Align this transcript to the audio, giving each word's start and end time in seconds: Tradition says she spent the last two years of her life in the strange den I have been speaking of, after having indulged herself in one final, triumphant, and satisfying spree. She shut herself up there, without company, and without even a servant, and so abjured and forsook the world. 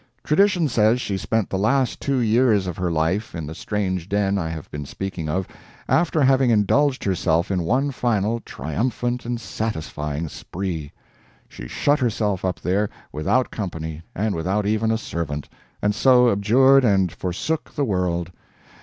Tradition 0.23 0.67
says 0.67 0.99
she 0.99 1.15
spent 1.15 1.51
the 1.51 1.59
last 1.59 2.01
two 2.01 2.17
years 2.19 2.65
of 2.65 2.75
her 2.75 2.91
life 2.91 3.35
in 3.35 3.45
the 3.45 3.53
strange 3.53 4.09
den 4.09 4.35
I 4.39 4.49
have 4.49 4.67
been 4.71 4.83
speaking 4.83 5.29
of, 5.29 5.47
after 5.87 6.23
having 6.23 6.49
indulged 6.49 7.03
herself 7.03 7.51
in 7.51 7.61
one 7.61 7.91
final, 7.91 8.39
triumphant, 8.39 9.25
and 9.27 9.39
satisfying 9.39 10.27
spree. 10.27 10.91
She 11.47 11.67
shut 11.67 11.99
herself 11.99 12.43
up 12.43 12.59
there, 12.59 12.89
without 13.11 13.51
company, 13.51 14.01
and 14.15 14.33
without 14.33 14.65
even 14.65 14.89
a 14.89 14.97
servant, 14.97 15.47
and 15.83 15.93
so 15.93 16.31
abjured 16.31 16.83
and 16.83 17.11
forsook 17.11 17.75
the 17.75 17.85
world. 17.85 18.31